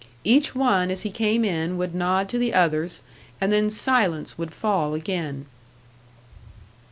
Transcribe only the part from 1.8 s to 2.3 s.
nod